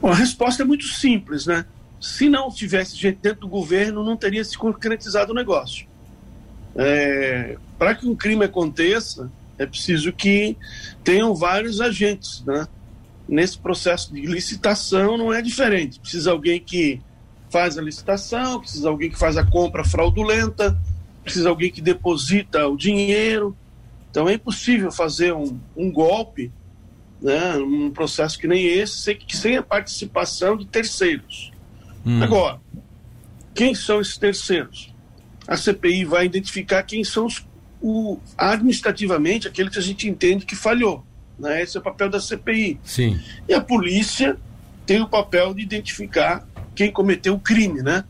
Bom, 0.00 0.08
a 0.08 0.14
resposta 0.14 0.62
é 0.62 0.66
muito 0.66 0.86
simples 0.86 1.44
né? 1.44 1.66
Se 2.00 2.30
não 2.30 2.50
tivesse 2.50 2.96
gente 2.96 3.18
dentro 3.20 3.42
do 3.42 3.48
governo 3.48 4.02
não 4.02 4.16
teria 4.16 4.42
se 4.42 4.56
concretizado 4.56 5.32
o 5.32 5.34
negócio. 5.34 5.86
É, 6.74 7.58
para 7.78 7.94
que 7.94 8.06
um 8.06 8.16
crime 8.16 8.46
aconteça 8.46 9.30
é 9.58 9.66
preciso 9.66 10.10
que 10.10 10.56
tenham 11.04 11.34
vários 11.34 11.82
agentes 11.82 12.42
né 12.46 12.66
nesse 13.28 13.58
processo 13.58 14.12
de 14.12 14.22
licitação 14.22 15.16
não 15.16 15.32
é 15.32 15.40
diferente. 15.40 16.00
Precisa 16.00 16.30
alguém 16.30 16.60
que 16.60 17.00
faz 17.50 17.78
a 17.78 17.82
licitação, 17.82 18.60
precisa 18.60 18.88
alguém 18.88 19.10
que 19.10 19.18
faz 19.18 19.36
a 19.36 19.44
compra 19.44 19.84
fraudulenta, 19.84 20.78
precisa 21.22 21.48
alguém 21.48 21.70
que 21.70 21.80
deposita 21.80 22.66
o 22.66 22.76
dinheiro. 22.76 23.56
Então 24.10 24.28
é 24.28 24.34
impossível 24.34 24.90
fazer 24.92 25.32
um, 25.32 25.58
um 25.76 25.90
golpe, 25.90 26.52
né, 27.20 27.56
um 27.56 27.90
processo 27.90 28.38
que 28.38 28.46
nem 28.46 28.66
esse, 28.66 28.96
sem, 28.96 29.18
sem 29.30 29.56
a 29.56 29.62
participação 29.62 30.56
de 30.56 30.66
terceiros. 30.66 31.52
Hum. 32.04 32.22
Agora, 32.22 32.60
quem 33.54 33.74
são 33.74 34.00
esses 34.00 34.18
terceiros? 34.18 34.92
A 35.46 35.56
CPI 35.56 36.04
vai 36.04 36.26
identificar 36.26 36.82
quem 36.82 37.04
são 37.04 37.26
os, 37.26 37.46
o, 37.80 38.18
administrativamente 38.36 39.46
aquele 39.46 39.70
que 39.70 39.78
a 39.78 39.82
gente 39.82 40.08
entende 40.08 40.44
que 40.44 40.56
falhou. 40.56 41.04
Né? 41.38 41.62
Esse 41.62 41.76
é 41.76 41.80
o 41.80 41.82
papel 41.82 42.08
da 42.08 42.20
CPI. 42.20 42.80
Sim. 42.84 43.20
E 43.48 43.54
a 43.54 43.60
polícia 43.60 44.36
tem 44.86 45.02
o 45.02 45.08
papel 45.08 45.54
de 45.54 45.62
identificar 45.62 46.46
quem 46.74 46.90
cometeu 46.90 47.34
o 47.34 47.40
crime, 47.40 47.82
né? 47.82 48.04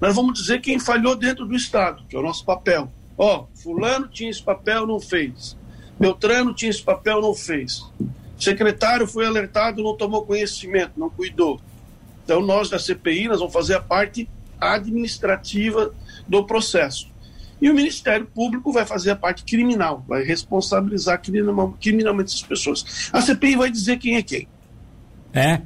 Nós 0.00 0.14
vamos 0.14 0.38
dizer 0.38 0.60
quem 0.60 0.78
falhou 0.78 1.14
dentro 1.14 1.46
do 1.46 1.54
Estado, 1.54 2.02
que 2.08 2.16
é 2.16 2.18
o 2.18 2.22
nosso 2.22 2.44
papel. 2.44 2.90
Ó, 3.16 3.46
fulano 3.54 4.08
tinha 4.08 4.30
esse 4.30 4.42
papel, 4.42 4.86
não 4.86 5.00
fez. 5.00 5.56
Beltrano 5.98 6.52
tinha 6.52 6.70
esse 6.70 6.82
papel, 6.82 7.20
não 7.20 7.34
fez. 7.34 7.84
Secretário 8.36 9.06
foi 9.06 9.24
alertado, 9.24 9.82
não 9.82 9.96
tomou 9.96 10.26
conhecimento, 10.26 10.98
não 10.98 11.08
cuidou. 11.08 11.60
Então 12.24 12.40
nós 12.40 12.68
da 12.68 12.78
CPI, 12.78 13.28
nós 13.28 13.38
vamos 13.38 13.52
fazer 13.52 13.76
a 13.76 13.80
parte 13.80 14.28
administrativa 14.60 15.94
do 16.26 16.44
processo. 16.44 17.11
E 17.62 17.70
o 17.70 17.74
Ministério 17.74 18.26
Público 18.26 18.72
vai 18.72 18.84
fazer 18.84 19.12
a 19.12 19.16
parte 19.16 19.44
criminal, 19.44 20.04
vai 20.08 20.24
responsabilizar 20.24 21.22
criminalmente 21.80 22.34
as 22.34 22.42
pessoas. 22.42 23.08
A 23.12 23.20
CPI 23.20 23.54
vai 23.54 23.70
dizer 23.70 23.98
quem 23.98 24.16
é 24.16 24.22
quem. 24.22 24.48
É. 25.32 25.60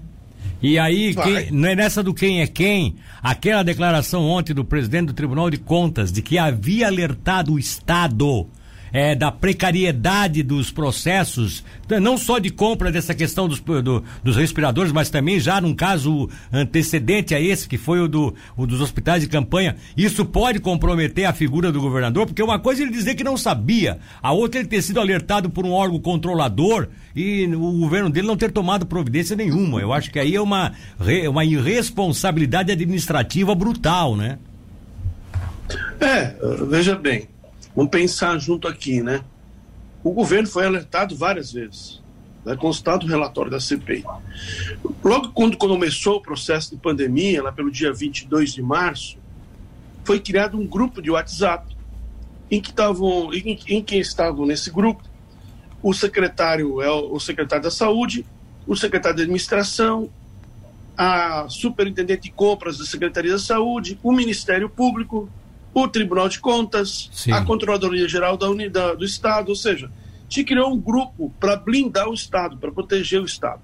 E 0.61 0.79
aí, 0.79 1.15
quem, 1.15 1.37
é 1.37 1.75
nessa 1.75 2.03
do 2.03 2.13
quem 2.13 2.43
é 2.43 2.47
quem, 2.47 2.97
aquela 3.23 3.63
declaração 3.63 4.25
ontem 4.25 4.53
do 4.53 4.63
presidente 4.63 5.07
do 5.07 5.15
Tribunal 5.15 5.49
de 5.49 5.57
Contas 5.57 6.13
de 6.13 6.21
que 6.21 6.37
havia 6.37 6.87
alertado 6.87 7.55
o 7.55 7.59
Estado 7.59 8.47
é, 8.97 9.15
da 9.15 9.31
precariedade 9.31 10.43
dos 10.43 10.71
processos, 10.71 11.63
não 12.01 12.17
só 12.17 12.39
de 12.39 12.49
compra 12.49 12.91
dessa 12.91 13.15
questão 13.15 13.47
dos, 13.47 13.61
do, 13.61 14.03
dos 14.25 14.37
respiradores, 14.37 14.91
mas 14.91 15.11
também 15.11 15.39
já 15.39 15.61
num 15.61 15.75
caso 15.75 16.31
antecedente 16.51 17.35
a 17.35 17.41
esse, 17.41 17.69
que 17.69 17.77
foi 17.77 18.01
o, 18.01 18.09
do, 18.09 18.35
o 18.57 18.67
dos 18.67 18.81
hospitais 18.81 19.21
de 19.21 19.29
campanha. 19.29 19.77
Isso 19.95 20.25
pode 20.25 20.61
comprometer 20.61 21.27
a 21.27 21.35
figura 21.35 21.71
do 21.71 21.79
governador, 21.79 22.25
porque 22.25 22.43
uma 22.43 22.59
coisa 22.59 22.81
é 22.81 22.85
ele 22.85 22.91
dizer 22.91 23.15
que 23.15 23.23
não 23.23 23.37
sabia, 23.37 23.99
a 24.23 24.33
outra 24.33 24.61
é 24.61 24.63
ele 24.63 24.69
ter 24.71 24.81
sido 24.81 24.99
alertado 24.99 25.51
por 25.51 25.67
um 25.67 25.73
órgão 25.73 26.01
controlador 26.01 26.89
e 27.15 27.45
o 27.55 27.73
governo 27.73 28.09
dele 28.09 28.27
não 28.27 28.37
ter 28.37 28.51
tomado 28.51 28.87
providência 28.87 29.37
nenhuma. 29.37 29.79
Eu 29.79 29.93
acho 29.93 30.11
que 30.11 30.19
aí 30.19 30.35
é 30.35 30.41
uma, 30.41 30.73
uma 31.29 31.45
irresponsabilidade 31.45 32.73
administrativa 32.73 33.55
brutal, 33.55 34.17
né? 34.17 34.39
É, 36.01 36.35
veja 36.67 36.95
bem, 36.95 37.29
Vamos 37.77 37.91
pensar 37.91 38.39
junto 38.39 38.67
aqui, 38.67 39.03
né? 39.03 39.23
O 40.03 40.11
governo 40.11 40.49
foi 40.49 40.67
alertado 40.67 41.15
várias 41.15 41.53
vezes. 41.53 42.03
Vai 42.45 42.57
constar 42.57 42.99
do 42.99 43.07
relatório 43.07 43.51
da 43.51 43.61
CPI. 43.61 44.05
Logo 45.05 45.29
quando 45.31 45.57
começou 45.57 46.17
o 46.17 46.21
processo 46.21 46.71
de 46.71 46.77
pandemia, 46.81 47.43
lá 47.43 47.53
pelo 47.53 47.71
dia 47.71 47.93
22 47.93 48.55
de 48.55 48.63
março, 48.63 49.19
foi 50.05 50.19
criado 50.19 50.57
um 50.57 50.67
grupo 50.67 51.03
de 51.03 51.11
WhatsApp 51.11 51.77
em 52.51 52.61
que 52.61 52.71
estavam 52.71 53.33
em, 53.35 53.59
em 53.69 53.85
estavam 53.99 54.47
nesse 54.47 54.71
grupo 54.71 55.03
o 55.83 55.95
secretário 55.95 56.83
é 56.83 56.91
o 56.91 57.19
secretário 57.21 57.63
da 57.63 57.71
saúde, 57.71 58.27
o 58.67 58.75
secretário 58.75 59.17
de 59.17 59.23
administração, 59.23 60.11
a 60.99 61.47
superintendente 61.49 62.23
de 62.23 62.33
compras 62.33 62.79
da 62.79 62.85
Secretaria 62.85 63.31
da 63.31 63.39
Saúde, 63.39 63.97
o 64.03 64.11
Ministério 64.11 64.69
Público, 64.69 65.29
o 65.79 65.87
Tribunal 65.87 66.27
de 66.27 66.41
Contas, 66.41 67.11
Sim. 67.13 67.33
a 67.33 67.45
Controladoria 67.45 68.09
Geral 68.09 68.39
da 68.39 68.49
Unidade 68.49 68.97
do 68.97 69.05
Estado, 69.05 69.51
ou 69.51 69.55
seja, 69.55 69.93
se 70.29 70.43
criou 70.43 70.73
um 70.73 70.81
grupo 70.81 71.31
para 71.39 71.55
blindar 71.55 72.09
o 72.09 72.15
Estado, 72.15 72.57
para 72.57 72.73
proteger 72.73 73.21
o 73.21 73.27
Estado. 73.27 73.61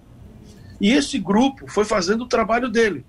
E 0.78 0.90
esse 0.90 1.18
grupo 1.18 1.66
foi 1.70 1.86
fazendo 1.86 2.24
o 2.24 2.28
trabalho 2.28 2.68
dele. 2.68 3.02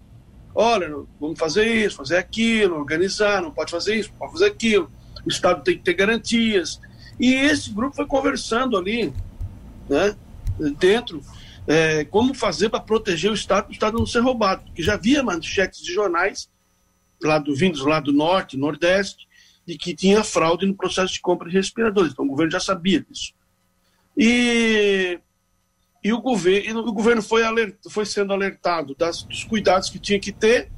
Olha, 0.55 0.89
vamos 1.19 1.38
fazer 1.38 1.65
isso, 1.65 1.98
fazer 1.98 2.15
aquilo, 2.15 2.77
organizar, 2.77 3.41
não 3.41 3.51
pode 3.51 3.72
fazer 3.72 3.95
isso, 3.95 4.10
não 4.12 4.19
pode 4.19 4.31
fazer 4.31 4.45
aquilo. 4.45 4.89
O 5.25 5.29
Estado 5.29 5.62
tem 5.63 5.75
que 5.77 5.83
ter 5.83 5.95
garantias. 5.95 6.79
E 7.19 7.33
esse 7.33 7.72
grupo 7.72 7.98
foi 7.98 8.05
conversando 8.05 8.77
ali, 8.77 9.13
né, 9.89 10.15
dentro, 10.79 11.19
é, 11.67 12.05
como 12.05 12.33
fazer 12.33 12.69
para 12.69 12.79
proteger 12.79 13.31
o 13.31 13.33
Estado, 13.33 13.65
para 13.65 13.72
o 13.72 13.74
Estado 13.74 13.98
não 13.98 14.05
ser 14.05 14.22
roubado. 14.22 14.63
Porque 14.63 14.81
já 14.81 14.93
havia 14.93 15.22
manchetes 15.22 15.81
de 15.81 15.93
jornais 15.93 16.48
lá 17.23 17.39
do, 17.39 17.55
vindos 17.55 17.81
lá 17.81 17.99
do 17.99 18.13
norte, 18.13 18.57
nordeste, 18.57 19.27
de 19.65 19.77
que 19.77 19.95
tinha 19.95 20.23
fraude 20.23 20.65
no 20.65 20.75
processo 20.75 21.13
de 21.13 21.21
compra 21.21 21.49
de 21.49 21.55
respiradores. 21.55 22.11
Então 22.11 22.25
o 22.25 22.29
governo 22.29 22.51
já 22.51 22.59
sabia 22.59 22.99
disso. 23.01 23.33
E, 24.17 25.19
e, 26.03 26.13
o, 26.13 26.21
governo, 26.21 26.81
o 26.81 26.93
governo 26.93 27.21
foi, 27.21 27.43
alert, 27.43 27.75
foi 27.89 28.05
sendo 28.05 28.33
alertado 28.33 28.95
das, 28.95 29.23
dos 29.23 29.43
cuidados 29.43 29.89
que 29.89 29.99
tinha 29.99 30.19
que 30.19 30.31
ter 30.31 30.69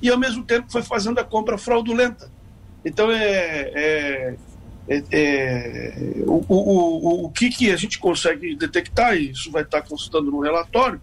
e, 0.00 0.08
ao 0.08 0.18
mesmo 0.18 0.44
tempo, 0.44 0.70
foi 0.70 0.82
fazendo 0.82 1.18
a 1.18 1.24
compra 1.24 1.58
fraudulenta. 1.58 2.30
Então, 2.84 3.10
é, 3.10 3.72
é, 3.74 4.36
é, 4.88 5.04
é 5.10 5.94
o, 6.26 6.44
o, 6.48 6.54
o, 6.54 7.24
o 7.24 7.30
que, 7.30 7.50
que 7.50 7.70
a 7.70 7.76
gente 7.76 7.98
consegue 7.98 8.54
detectar, 8.54 9.16
e 9.16 9.32
isso 9.32 9.50
vai 9.50 9.62
estar 9.62 9.82
consultando 9.82 10.30
no 10.30 10.40
relatório, 10.40 11.00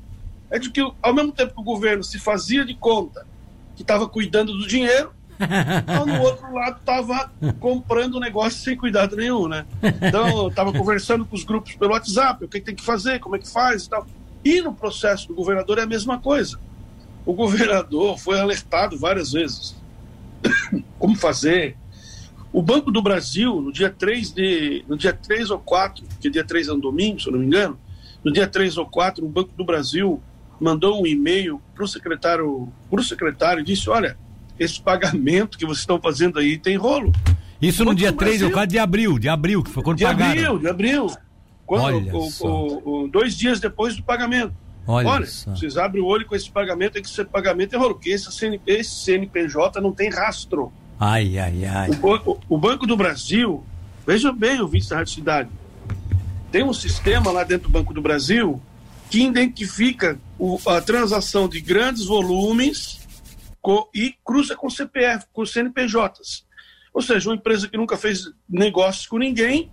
é 0.49 0.57
de 0.57 0.69
que, 0.69 0.81
ao 1.01 1.13
mesmo 1.13 1.31
tempo 1.31 1.53
que 1.53 1.59
o 1.59 1.63
governo 1.63 2.03
se 2.03 2.17
fazia 2.17 2.63
de 2.63 2.73
conta 2.73 3.27
que 3.75 3.81
estava 3.81 4.07
cuidando 4.07 4.53
do 4.53 4.67
dinheiro, 4.67 5.11
então, 5.37 6.05
no 6.05 6.21
outro 6.21 6.51
lado 6.53 6.77
estava 6.79 7.31
comprando 7.59 8.15
o 8.15 8.19
negócio 8.19 8.63
sem 8.63 8.75
cuidado 8.75 9.15
nenhum, 9.15 9.47
né? 9.47 9.65
Então, 10.01 10.47
estava 10.47 10.71
conversando 10.71 11.25
com 11.25 11.35
os 11.35 11.43
grupos 11.43 11.75
pelo 11.75 11.91
WhatsApp, 11.91 12.45
o 12.45 12.47
que, 12.47 12.59
que, 12.59 12.65
tem 12.65 12.75
que 12.75 12.83
fazer, 12.83 13.19
como 13.19 13.35
é 13.35 13.39
que 13.39 13.49
faz 13.49 13.85
e 13.85 13.89
tal. 13.89 14.07
E 14.43 14.61
no 14.61 14.73
processo 14.73 15.27
do 15.27 15.35
governador 15.35 15.77
é 15.77 15.81
a 15.81 15.87
mesma 15.87 16.19
coisa. 16.19 16.59
O 17.25 17.33
governador 17.33 18.17
foi 18.17 18.39
alertado 18.39 18.97
várias 18.97 19.31
vezes 19.33 19.75
como 20.97 21.15
fazer. 21.15 21.75
O 22.53 22.61
Banco 22.61 22.89
do 22.89 23.01
Brasil, 23.01 23.61
no 23.61 23.73
dia 23.73 23.89
3 23.89 24.31
de. 24.31 24.85
No 24.87 24.97
dia 24.97 25.11
3 25.11 25.49
ou 25.49 25.59
4, 25.59 26.05
que 26.21 26.29
dia 26.29 26.43
3 26.43 26.69
é 26.69 26.73
um 26.73 26.79
domingo, 26.79 27.19
se 27.19 27.27
eu 27.27 27.33
não 27.33 27.39
me 27.39 27.45
engano, 27.45 27.77
no 28.23 28.31
dia 28.31 28.47
3 28.47 28.77
ou 28.77 28.85
4, 28.85 29.25
o 29.25 29.29
Banco 29.29 29.51
do 29.57 29.65
Brasil 29.65 30.21
mandou 30.59 31.01
um 31.01 31.05
e-mail 31.05 31.61
para 31.73 31.83
o 31.83 31.87
secretário, 31.87 32.69
para 32.89 32.99
o 32.99 33.03
secretário 33.03 33.61
e 33.61 33.63
disse, 33.63 33.89
olha, 33.89 34.17
esse 34.59 34.81
pagamento 34.81 35.57
que 35.57 35.65
vocês 35.65 35.79
estão 35.79 35.99
fazendo 35.99 36.39
aí 36.39 36.57
tem 36.57 36.77
rolo. 36.77 37.11
Isso 37.61 37.83
no 37.83 37.95
dia 37.95 38.11
3 38.11 38.43
ou 38.43 38.51
4 38.51 38.69
de 38.69 38.79
abril, 38.79 39.19
de 39.19 39.29
abril, 39.29 39.63
que 39.63 39.69
foi 39.69 39.83
quando 39.83 39.97
de 39.97 40.03
pagaram. 40.03 40.33
De 40.33 40.39
abril, 40.39 40.59
de 40.59 40.67
abril. 40.67 41.11
Quando, 41.65 41.83
Olha 41.83 42.15
o, 42.15 42.29
o, 42.41 43.03
o, 43.03 43.07
dois 43.07 43.35
dias 43.35 43.59
depois 43.59 43.95
do 43.95 44.03
pagamento. 44.03 44.53
Olha, 44.87 45.09
Olha 45.09 45.25
vocês 45.25 45.77
abrem 45.77 46.03
o 46.03 46.05
olho 46.05 46.27
com 46.27 46.35
esse 46.35 46.49
pagamento, 46.49 46.93
tem 46.93 47.01
que 47.01 47.09
ser 47.09 47.25
pagamento 47.25 47.75
é 47.75 47.77
rolo, 47.77 47.95
porque 47.95 48.11
esse, 48.11 48.31
CNP, 48.31 48.71
esse 48.71 49.03
CNPJ 49.03 49.81
não 49.81 49.91
tem 49.91 50.11
rastro. 50.11 50.71
Ai, 50.99 51.39
ai, 51.39 51.65
ai. 51.65 51.89
O, 51.89 52.37
o 52.49 52.57
Banco 52.57 52.85
do 52.85 52.95
Brasil, 52.95 53.63
veja 54.05 54.31
bem, 54.31 54.61
o 54.61 54.67
vice 54.67 54.91
da 54.91 54.97
Rádio 54.97 55.13
Cidade, 55.13 55.49
tem 56.51 56.63
um 56.63 56.71
sistema 56.71 57.31
lá 57.31 57.43
dentro 57.43 57.67
do 57.67 57.71
Banco 57.71 57.93
do 57.93 58.01
Brasil 58.01 58.61
que 59.09 59.23
identifica 59.23 60.19
o, 60.37 60.59
a 60.67 60.81
transação 60.81 61.47
de 61.47 61.61
grandes 61.61 62.05
volumes 62.05 62.99
e 63.93 64.13
cruza 64.23 64.55
com 64.55 64.69
CPF, 64.69 65.25
com 65.33 65.45
CNPJs. 65.45 66.45
Ou 66.93 67.01
seja, 67.01 67.29
uma 67.29 67.35
empresa 67.35 67.67
que 67.67 67.77
nunca 67.77 67.97
fez 67.97 68.31
negócios 68.47 69.07
com 69.07 69.17
ninguém, 69.17 69.71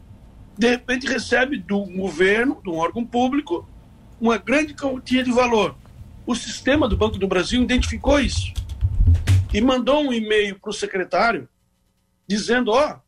de 0.59 0.69
repente 0.69 1.07
recebe 1.07 1.59
do 1.59 1.85
governo, 1.85 2.61
de 2.63 2.71
um 2.71 2.77
órgão 2.77 3.05
público, 3.05 3.69
uma 4.21 4.39
grande 4.39 4.75
quantia 4.75 5.23
de 5.23 5.31
valor. 5.31 5.77
O 6.27 6.35
sistema 6.35 6.89
do 6.89 6.97
Banco 6.97 7.19
do 7.19 7.27
Brasil 7.27 7.63
identificou 7.63 8.21
isso 8.21 8.53
e 9.53 9.61
mandou 9.61 10.03
um 10.03 10.13
e-mail 10.13 10.59
para 10.59 10.71
o 10.71 10.75
secretário 10.75 11.49
dizendo: 12.27 12.71
ó, 12.71 12.93
oh, 12.93 13.01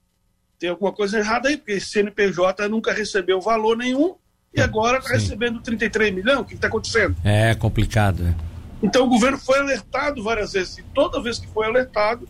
tem 0.59 0.71
alguma 0.71 0.93
coisa 0.93 1.19
errada 1.19 1.49
aí, 1.49 1.57
porque 1.57 1.73
esse 1.73 1.91
CNPJ 1.91 2.69
nunca 2.69 2.93
recebeu 2.93 3.41
valor 3.41 3.77
nenhum 3.77 4.17
e 4.55 4.61
agora 4.61 4.99
está 4.99 5.15
recebendo 5.15 5.61
33 5.61 6.15
milhões. 6.15 6.39
O 6.41 6.45
que 6.45 6.55
está 6.55 6.69
acontecendo? 6.69 7.17
É 7.25 7.55
complicado. 7.55 8.23
É. 8.27 8.35
Então 8.83 9.05
o 9.05 9.09
governo 9.09 9.39
foi 9.39 9.59
alertado 9.59 10.23
várias 10.23 10.53
vezes 10.53 10.79
e 10.79 10.83
toda 10.95 11.21
vez 11.21 11.39
que 11.39 11.47
foi 11.49 11.67
alertado, 11.67 12.29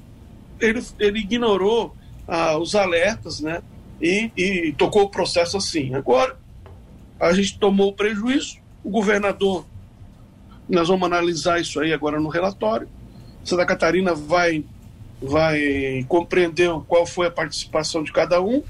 ele, 0.61 0.83
ele 0.99 1.19
ignorou 1.19 1.95
ah, 2.27 2.57
os 2.57 2.75
alertas, 2.75 3.41
né? 3.41 3.63
E, 4.01 4.31
e 4.37 4.73
tocou 4.73 5.03
o 5.03 5.09
processo 5.09 5.57
assim. 5.57 5.95
Agora, 5.95 6.37
a 7.19 7.33
gente 7.33 7.59
tomou 7.59 7.89
o 7.89 7.93
prejuízo, 7.93 8.59
o 8.83 8.91
governador, 8.91 9.67
nós 10.69 10.89
vamos 10.89 11.07
analisar 11.07 11.61
isso 11.61 11.81
aí 11.81 11.93
agora 11.93 12.21
no 12.21 12.29
relatório. 12.29 12.89
Santa 13.45 13.67
Catarina 13.67 14.15
vai, 14.15 14.65
vai 15.21 16.05
compreender 16.09 16.71
qual 16.87 17.05
foi 17.05 17.27
a 17.27 17.31
participação 17.31 18.03
de 18.03 18.13
cada 18.13 18.41
um 18.41 18.63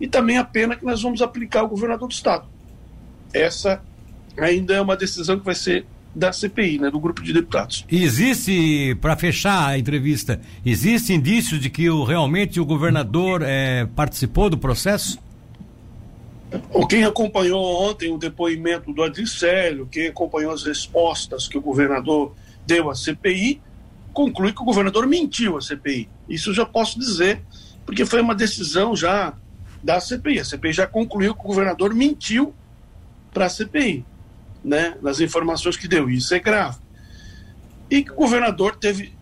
e 0.00 0.08
também 0.08 0.38
a 0.38 0.44
pena 0.44 0.76
que 0.76 0.84
nós 0.84 1.02
vamos 1.02 1.20
aplicar 1.20 1.60
ao 1.60 1.68
governador 1.68 2.08
do 2.08 2.12
estado. 2.12 2.53
Essa 3.34 3.82
ainda 4.38 4.74
é 4.74 4.80
uma 4.80 4.96
decisão 4.96 5.38
que 5.38 5.44
vai 5.44 5.54
ser 5.54 5.84
da 6.14 6.32
CPI, 6.32 6.78
né, 6.78 6.90
do 6.90 7.00
grupo 7.00 7.20
de 7.22 7.32
deputados. 7.32 7.84
Existe, 7.90 8.96
para 9.00 9.16
fechar 9.16 9.68
a 9.68 9.78
entrevista, 9.78 10.40
existe 10.64 11.12
indício 11.12 11.58
de 11.58 11.68
que 11.68 11.90
o, 11.90 12.04
realmente 12.04 12.60
o 12.60 12.64
governador 12.64 13.42
é, 13.42 13.86
participou 13.96 14.48
do 14.48 14.56
processo? 14.56 15.18
Quem 16.88 17.04
acompanhou 17.04 17.60
ontem 17.82 18.12
o 18.12 18.18
depoimento 18.18 18.92
do 18.92 19.02
Adricélio, 19.02 19.88
quem 19.90 20.06
acompanhou 20.06 20.52
as 20.52 20.62
respostas 20.62 21.48
que 21.48 21.58
o 21.58 21.60
governador 21.60 22.32
deu 22.64 22.88
à 22.88 22.94
CPI, 22.94 23.60
conclui 24.12 24.52
que 24.52 24.62
o 24.62 24.64
governador 24.64 25.06
mentiu 25.08 25.56
à 25.56 25.60
CPI. 25.60 26.08
Isso 26.28 26.50
eu 26.50 26.54
já 26.54 26.64
posso 26.64 26.96
dizer, 26.96 27.42
porque 27.84 28.06
foi 28.06 28.20
uma 28.20 28.36
decisão 28.36 28.94
já 28.94 29.34
da 29.82 29.98
CPI. 29.98 30.38
A 30.38 30.44
CPI 30.44 30.72
já 30.72 30.86
concluiu 30.86 31.34
que 31.34 31.40
o 31.40 31.48
governador 31.48 31.92
mentiu 31.92 32.54
para 33.34 33.46
a 33.46 33.48
CPI, 33.50 34.04
né, 34.64 34.96
nas 35.02 35.20
informações 35.20 35.76
que 35.76 35.88
deu. 35.88 36.08
Isso 36.08 36.32
é 36.34 36.38
grave. 36.38 36.78
E 37.90 38.02
que 38.02 38.12
o 38.12 38.14
governador 38.14 38.76
teve 38.76 39.12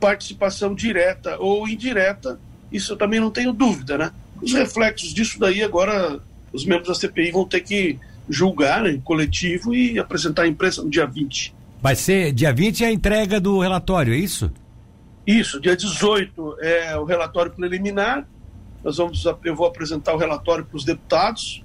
participação 0.00 0.74
direta 0.74 1.36
ou 1.38 1.68
indireta, 1.68 2.40
isso 2.72 2.94
eu 2.94 2.96
também 2.96 3.20
não 3.20 3.30
tenho 3.30 3.52
dúvida, 3.52 3.96
né? 3.96 4.10
Os 4.40 4.52
reflexos 4.54 5.14
disso 5.14 5.38
daí 5.38 5.62
agora 5.62 6.18
os 6.52 6.64
membros 6.64 6.88
da 6.88 6.94
CPI 6.94 7.30
vão 7.30 7.46
ter 7.46 7.60
que 7.60 7.98
julgar 8.28 8.86
em 8.86 8.94
né, 8.94 9.02
coletivo 9.04 9.74
e 9.74 9.98
apresentar 9.98 10.42
à 10.42 10.48
imprensa 10.48 10.82
no 10.82 10.90
dia 10.90 11.06
20. 11.06 11.54
Vai 11.80 11.94
ser 11.94 12.32
dia 12.32 12.52
20 12.52 12.84
é 12.84 12.86
a 12.88 12.92
entrega 12.92 13.40
do 13.40 13.60
relatório, 13.60 14.14
é 14.14 14.16
isso? 14.16 14.50
Isso, 15.26 15.60
dia 15.60 15.76
18 15.76 16.56
é 16.60 16.96
o 16.96 17.04
relatório 17.04 17.52
preliminar. 17.52 18.26
Nós 18.82 18.96
vamos, 18.96 19.24
eu 19.44 19.54
vou 19.54 19.66
apresentar 19.66 20.14
o 20.14 20.16
relatório 20.16 20.64
para 20.64 20.76
os 20.76 20.84
deputados 20.84 21.62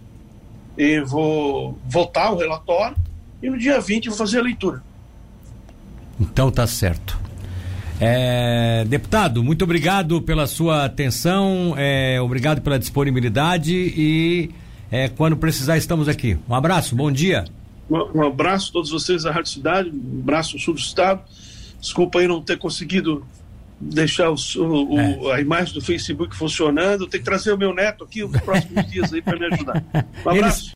e 0.78 1.00
vou 1.02 1.78
votar 1.88 2.34
o 2.34 2.38
relatório 2.38 2.96
e 3.42 3.50
no 3.50 3.58
dia 3.58 3.80
20 3.80 4.10
vou 4.10 4.18
fazer 4.18 4.40
a 4.40 4.44
leitura. 4.44 4.84
Então 6.20 6.52
tá 6.52 6.66
certo. 6.68 7.18
É, 8.00 8.86
deputado, 8.88 9.44
muito 9.44 9.64
obrigado 9.64 10.22
pela 10.22 10.46
sua 10.46 10.86
atenção, 10.86 11.74
é, 11.78 12.22
obrigado 12.22 12.62
pela 12.62 12.78
disponibilidade 12.78 13.74
e 13.74 14.52
é, 14.92 15.10
quando 15.10 15.36
precisar, 15.36 15.78
estamos 15.78 16.08
aqui. 16.08 16.38
Um 16.48 16.54
abraço, 16.54 16.96
bom 16.96 17.12
dia. 17.12 17.46
Um, 17.90 18.20
um 18.20 18.28
abraço 18.28 18.70
a 18.70 18.74
todos 18.74 18.92
vocês 18.92 19.24
da 19.24 19.32
Rádio 19.32 19.52
Cidade, 19.52 19.90
um 19.90 20.20
abraço 20.20 20.56
ao 20.56 20.62
sul 20.62 20.76
do 20.76 20.80
estado. 20.80 21.22
Desculpa 21.82 22.20
aí 22.20 22.28
não 22.28 22.42
ter 22.42 22.58
conseguido 22.58 23.26
deixar 23.80 24.30
o, 24.30 24.36
o, 24.58 25.32
é. 25.32 25.36
a 25.36 25.42
imagem 25.42 25.74
do 25.74 25.82
Facebook 25.82 26.36
funcionando. 26.36 27.08
Tem 27.08 27.20
que 27.20 27.26
trazer 27.26 27.52
o 27.52 27.58
meu 27.58 27.74
neto 27.74 28.04
aqui 28.04 28.24
nos 28.24 28.42
próximos 28.42 28.90
dias 28.90 29.14
aí 29.14 29.22
para 29.22 29.38
me 29.38 29.46
ajudar. 29.54 29.84
Um 30.26 30.30
abraço. 30.30 30.62
Eles, 30.62 30.64